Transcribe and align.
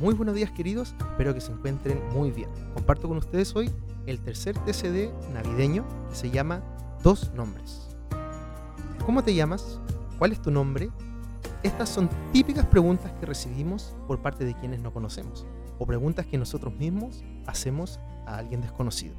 Muy 0.00 0.12
buenos 0.12 0.34
días 0.34 0.50
queridos, 0.50 0.94
espero 1.12 1.32
que 1.32 1.40
se 1.40 1.50
encuentren 1.50 1.98
muy 2.10 2.30
bien. 2.30 2.50
Comparto 2.74 3.08
con 3.08 3.16
ustedes 3.16 3.56
hoy 3.56 3.70
el 4.06 4.20
tercer 4.20 4.54
TCD 4.58 5.10
navideño 5.32 5.86
que 6.10 6.14
se 6.14 6.30
llama 6.30 6.62
Dos 7.04 7.30
Nombres. 7.34 7.86
¿Cómo 9.04 9.22
te 9.22 9.34
llamas? 9.34 9.78
¿Cuál 10.18 10.32
es 10.32 10.40
tu 10.40 10.50
nombre? 10.50 10.88
Estas 11.62 11.90
son 11.90 12.08
típicas 12.32 12.64
preguntas 12.64 13.12
que 13.20 13.26
recibimos 13.26 13.94
por 14.08 14.22
parte 14.22 14.46
de 14.46 14.54
quienes 14.54 14.80
no 14.80 14.90
conocemos 14.90 15.46
o 15.78 15.84
preguntas 15.84 16.24
que 16.24 16.38
nosotros 16.38 16.74
mismos 16.76 17.22
hacemos 17.44 18.00
a 18.24 18.38
alguien 18.38 18.62
desconocido. 18.62 19.16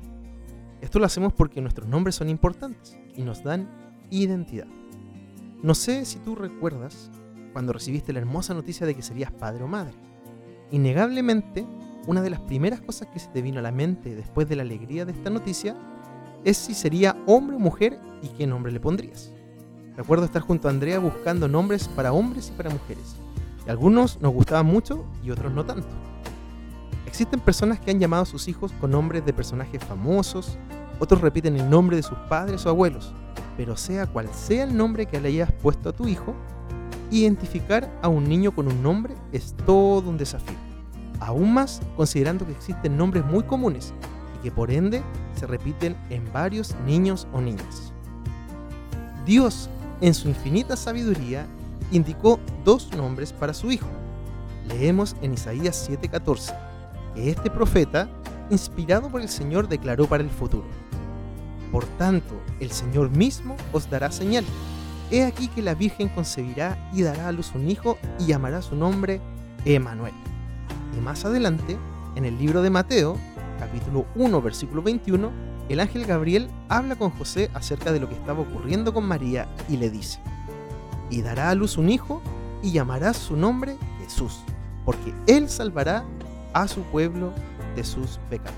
Esto 0.81 0.98
lo 0.98 1.05
hacemos 1.05 1.31
porque 1.34 1.62
nuestros 1.62 1.88
nombres 1.88 2.16
son 2.16 2.27
importantes 2.27 2.98
y 3.16 3.21
nos 3.21 3.43
dan 3.43 3.70
identidad. 4.09 4.67
No 5.62 5.76
sé 5.76 6.05
si 6.05 6.17
tú 6.17 6.34
recuerdas 6.34 7.12
cuando 7.54 7.71
recibiste 7.71 8.13
la 8.13 8.20
hermosa 8.20 8.55
noticia 8.55 8.88
de 8.88 8.95
que 8.95 9.04
serías 9.04 9.31
padre 9.31 9.63
o 9.63 9.67
madre. 9.67 9.93
Innegablemente, 10.71 11.67
una 12.07 12.23
de 12.23 12.31
las 12.31 12.40
primeras 12.40 12.81
cosas 12.81 13.09
que 13.09 13.20
se 13.20 13.27
te 13.27 13.43
vino 13.43 13.59
a 13.59 13.62
la 13.62 13.71
mente 13.71 14.15
después 14.15 14.49
de 14.49 14.55
la 14.55 14.63
alegría 14.63 15.05
de 15.05 15.12
esta 15.12 15.29
noticia 15.29 15.76
es 16.45 16.58
si 16.58 16.73
sería 16.73 17.17
hombre 17.26 17.58
o 17.58 17.59
mujer 17.59 17.99
y 18.22 18.30
qué 18.30 18.48
nombre 18.48 18.72
le 18.72 18.80
pondrías. 18.80 19.31
Recuerdo 19.98 20.26
estar 20.26 20.41
junto 20.41 20.68
a 20.68 20.71
Andrea 20.71 20.99
buscando 20.99 21.48
nombres 21.48 21.88
para 21.88 22.13
hombres 22.13 22.49
y 22.54 22.57
para 22.57 22.70
mujeres. 22.70 23.15
Y 23.65 23.70
algunos 23.70 24.21
nos 24.21 24.32
gustaban 24.32 24.68
mucho 24.68 25.05
y 25.23 25.32
otros 25.32 25.51
no 25.51 25.66
tanto. 25.66 25.88
Existen 27.07 27.40
personas 27.40 27.79
que 27.79 27.91
han 27.91 27.99
llamado 27.99 28.23
a 28.23 28.27
sus 28.27 28.48
hijos 28.48 28.71
con 28.79 28.91
nombres 28.91 29.26
de 29.26 29.34
personajes 29.34 29.84
famosos, 29.84 30.57
otros 30.99 31.21
repiten 31.21 31.55
el 31.55 31.70
nombre 31.70 31.96
de 31.96 32.04
sus 32.04 32.18
padres 32.29 32.66
o 32.66 32.70
abuelos, 32.70 33.13
pero 33.57 33.76
sea 33.76 34.05
cual 34.05 34.29
sea 34.34 34.66
el 34.66 34.77
nombre 34.77 35.07
que 35.07 35.20
le 35.20 35.29
hayas 35.29 35.51
puesto 35.51 35.90
a 35.90 35.93
tu 35.93 36.07
hijo, 36.07 36.35
identificar 37.10 37.90
a 38.01 38.07
un 38.07 38.27
niño 38.29 38.54
con 38.54 38.68
un 38.68 38.84
nombre 38.84 39.16
es 39.32 39.55
todo 39.66 40.10
un 40.10 40.18
desafío. 40.18 40.57
Aún 41.20 41.54
más 41.54 41.82
considerando 41.96 42.46
que 42.46 42.51
existen 42.51 42.98
nombres 42.98 43.26
muy 43.26 43.43
comunes 43.43 43.93
y 44.38 44.43
que 44.43 44.51
por 44.51 44.70
ende 44.70 45.01
se 45.36 45.48
repiten 45.48 45.96
en 46.10 46.32
varios 46.32 46.76
niños 46.86 47.28
o 47.34 47.41
niñas. 47.41 47.94
Dios, 49.26 49.70
en 50.02 50.14
su 50.14 50.30
infinita 50.30 50.76
sabiduría, 50.76 51.46
indicó 51.91 52.40
dos 52.64 52.91
nombres 52.96 53.34
para 53.34 53.54
su 53.54 53.72
hijo. 53.72 53.88
Leemos 54.68 55.16
en 55.22 55.34
Isaías 55.34 55.90
7:14 55.90 56.54
que 57.13 57.30
este 57.30 57.50
profeta, 57.50 58.10
inspirado 58.50 59.10
por 59.10 59.22
el 59.22 59.30
Señor, 59.30 59.68
declaró 59.68 60.06
para 60.08 60.24
el 60.24 60.30
futuro. 60.30 60.66
Por 61.72 61.86
tanto, 61.98 62.36
el 62.60 62.72
Señor 62.72 63.10
mismo 63.10 63.56
os 63.74 63.90
dará 63.90 64.12
señal. 64.12 64.46
He 65.12 65.24
aquí 65.24 65.47
que 65.47 65.62
la 65.62 65.75
Virgen 65.75 66.09
concebirá 66.09 66.90
y 66.94 67.03
dará 67.03 67.28
a 67.28 67.31
luz 67.31 67.52
un 67.53 67.69
hijo 67.69 67.97
y 68.19 68.28
llamará 68.28 68.62
su 68.62 68.75
nombre 68.75 69.22
Emanuel. 69.66 70.13
Y 70.97 71.02
más 71.02 71.25
adelante, 71.25 71.78
en 72.16 72.25
el 72.25 72.38
libro 72.38 72.62
de 72.62 72.69
Mateo, 72.69 73.18
capítulo 73.59 74.06
1, 74.16 74.41
versículo 74.41 74.81
21, 74.81 75.31
el 75.69 75.79
ángel 75.79 76.06
Gabriel 76.06 76.50
habla 76.69 76.95
con 76.95 77.09
José 77.11 77.50
acerca 77.53 77.91
de 77.91 78.00
lo 78.00 78.07
que 78.07 78.16
estaba 78.16 78.41
ocurriendo 78.41 78.94
con 78.94 79.06
María 79.06 79.47
y 79.69 79.78
le 79.78 79.89
dice, 79.89 80.19
y 81.09 81.22
dará 81.22 81.50
a 81.50 81.56
luz 81.56 81.78
un 81.78 81.89
hijo 81.89 82.22
y 82.61 82.72
llamará 82.72 83.13
su 83.13 83.35
nombre 83.35 83.78
Jesús, 84.03 84.41
porque 84.85 85.13
él 85.28 85.49
salvará 85.49 86.03
a 86.53 86.67
su 86.67 86.81
pueblo 86.83 87.33
de 87.75 87.83
sus 87.83 88.19
pecados. 88.29 88.55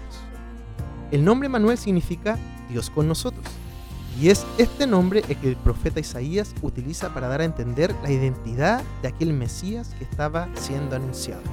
El 1.11 1.23
nombre 1.23 1.49
Manuel 1.49 1.77
significa 1.77 2.37
Dios 2.69 2.89
con 2.89 3.07
nosotros. 3.07 3.45
Y 4.19 4.29
es 4.29 4.45
este 4.57 4.87
nombre 4.87 5.23
el 5.29 5.37
que 5.37 5.49
el 5.49 5.55
profeta 5.55 5.99
Isaías 5.99 6.53
utiliza 6.61 7.13
para 7.13 7.27
dar 7.27 7.41
a 7.41 7.45
entender 7.45 7.93
la 8.01 8.11
identidad 8.11 8.81
de 9.01 9.09
aquel 9.09 9.31
Mesías 9.31 9.93
que 9.97 10.03
estaba 10.03 10.49
siendo 10.55 10.95
anunciado. 10.95 11.43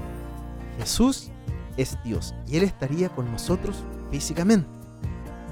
Jesús 0.79 1.31
es 1.77 1.99
Dios 2.05 2.35
y 2.47 2.57
Él 2.57 2.65
estaría 2.65 3.09
con 3.09 3.31
nosotros 3.31 3.85
físicamente. 4.11 4.69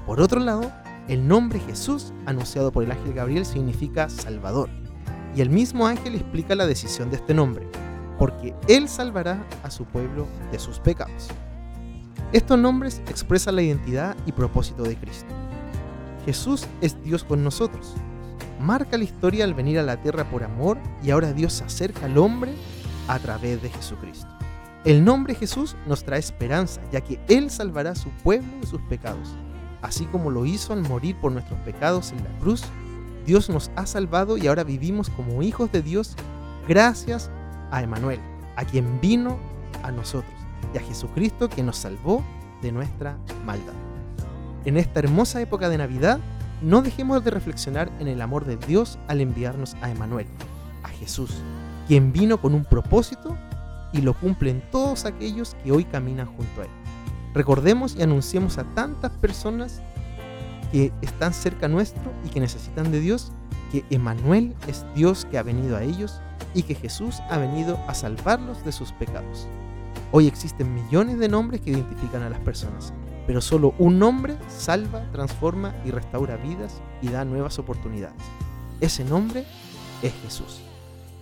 Por 0.06 0.20
otro 0.20 0.40
lado, 0.40 0.70
el 1.08 1.26
nombre 1.26 1.60
Jesús, 1.60 2.12
anunciado 2.26 2.72
por 2.72 2.84
el 2.84 2.92
ángel 2.92 3.14
Gabriel, 3.14 3.44
significa 3.44 4.08
Salvador. 4.08 4.68
Y 5.34 5.40
el 5.40 5.50
mismo 5.50 5.86
ángel 5.86 6.14
explica 6.14 6.54
la 6.54 6.66
decisión 6.66 7.10
de 7.10 7.16
este 7.16 7.34
nombre, 7.34 7.66
porque 8.18 8.54
Él 8.68 8.88
salvará 8.88 9.44
a 9.62 9.70
su 9.70 9.84
pueblo 9.84 10.26
de 10.50 10.58
sus 10.58 10.78
pecados. 10.78 11.28
Estos 12.32 12.58
nombres 12.58 13.02
expresan 13.08 13.56
la 13.56 13.62
identidad 13.62 14.16
y 14.26 14.32
propósito 14.32 14.82
de 14.82 14.96
Cristo. 14.96 15.32
Jesús 16.24 16.66
es 16.80 17.02
Dios 17.02 17.24
con 17.24 17.42
nosotros. 17.42 17.94
Marca 18.60 18.96
la 18.96 19.04
historia 19.04 19.44
al 19.44 19.54
venir 19.54 19.78
a 19.78 19.82
la 19.82 20.00
tierra 20.00 20.24
por 20.30 20.44
amor 20.44 20.78
y 21.02 21.10
ahora 21.10 21.32
Dios 21.32 21.52
se 21.52 21.64
acerca 21.64 22.06
al 22.06 22.16
hombre 22.16 22.54
a 23.08 23.18
través 23.18 23.60
de 23.60 23.70
Jesucristo. 23.70 24.28
El 24.84 25.04
nombre 25.04 25.36
Jesús 25.36 25.76
nos 25.86 26.02
trae 26.02 26.18
esperanza, 26.18 26.80
ya 26.90 27.00
que 27.00 27.20
Él 27.28 27.50
salvará 27.50 27.90
a 27.90 27.94
su 27.94 28.08
pueblo 28.24 28.50
de 28.60 28.66
sus 28.66 28.80
pecados. 28.82 29.28
Así 29.80 30.06
como 30.06 30.28
lo 30.30 30.44
hizo 30.44 30.72
al 30.72 30.82
morir 30.82 31.14
por 31.20 31.30
nuestros 31.30 31.60
pecados 31.60 32.10
en 32.10 32.24
la 32.24 32.38
cruz, 32.40 32.64
Dios 33.24 33.48
nos 33.48 33.70
ha 33.76 33.86
salvado 33.86 34.36
y 34.36 34.48
ahora 34.48 34.64
vivimos 34.64 35.08
como 35.10 35.42
hijos 35.42 35.70
de 35.70 35.82
Dios 35.82 36.16
gracias 36.68 37.30
a 37.70 37.80
Emanuel, 37.80 38.18
a 38.56 38.64
quien 38.64 39.00
vino 39.00 39.38
a 39.84 39.92
nosotros, 39.92 40.34
y 40.74 40.78
a 40.78 40.80
Jesucristo 40.80 41.48
que 41.48 41.62
nos 41.62 41.76
salvó 41.76 42.24
de 42.60 42.72
nuestra 42.72 43.16
maldad. 43.46 43.74
En 44.64 44.76
esta 44.76 44.98
hermosa 44.98 45.40
época 45.40 45.68
de 45.68 45.78
Navidad, 45.78 46.18
no 46.60 46.82
dejemos 46.82 47.22
de 47.22 47.30
reflexionar 47.30 47.88
en 48.00 48.08
el 48.08 48.20
amor 48.20 48.46
de 48.46 48.56
Dios 48.56 48.98
al 49.06 49.20
enviarnos 49.20 49.76
a 49.80 49.90
Emanuel, 49.90 50.26
a 50.82 50.88
Jesús, 50.88 51.30
quien 51.86 52.12
vino 52.12 52.40
con 52.40 52.54
un 52.54 52.64
propósito 52.64 53.36
y 53.92 54.00
lo 54.00 54.14
cumplen 54.14 54.62
todos 54.70 55.04
aquellos 55.04 55.56
que 55.62 55.72
hoy 55.72 55.84
caminan 55.84 56.26
junto 56.26 56.62
a 56.62 56.64
Él. 56.64 56.70
Recordemos 57.34 57.96
y 57.96 58.02
anunciemos 58.02 58.58
a 58.58 58.64
tantas 58.74 59.12
personas 59.12 59.82
que 60.70 60.92
están 61.02 61.32
cerca 61.32 61.68
nuestro 61.68 62.12
y 62.24 62.28
que 62.28 62.40
necesitan 62.40 62.90
de 62.92 63.00
Dios, 63.00 63.32
que 63.70 63.84
Emanuel 63.90 64.54
es 64.66 64.84
Dios 64.94 65.26
que 65.30 65.38
ha 65.38 65.42
venido 65.42 65.76
a 65.76 65.82
ellos 65.82 66.20
y 66.54 66.62
que 66.62 66.74
Jesús 66.74 67.20
ha 67.30 67.38
venido 67.38 67.78
a 67.88 67.94
salvarlos 67.94 68.64
de 68.64 68.72
sus 68.72 68.92
pecados. 68.92 69.46
Hoy 70.10 70.26
existen 70.26 70.74
millones 70.74 71.18
de 71.18 71.28
nombres 71.28 71.60
que 71.60 71.70
identifican 71.70 72.22
a 72.22 72.30
las 72.30 72.40
personas, 72.40 72.92
pero 73.26 73.40
solo 73.40 73.74
un 73.78 73.98
nombre 73.98 74.36
salva, 74.48 75.10
transforma 75.12 75.74
y 75.84 75.90
restaura 75.90 76.36
vidas 76.36 76.82
y 77.00 77.08
da 77.08 77.24
nuevas 77.24 77.58
oportunidades. 77.58 78.22
Ese 78.80 79.04
nombre 79.04 79.44
es 80.02 80.12
Jesús. 80.22 80.60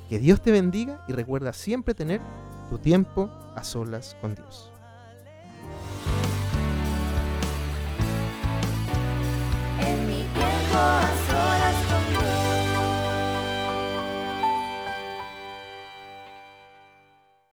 Que 0.08 0.18
Dios 0.18 0.40
te 0.42 0.50
bendiga 0.50 1.04
y 1.06 1.12
recuerda 1.12 1.52
siempre 1.52 1.94
tener 1.94 2.20
tu 2.70 2.78
tiempo 2.78 3.28
a 3.56 3.64
solas 3.64 4.16
con 4.20 4.34
Dios. 4.34 4.70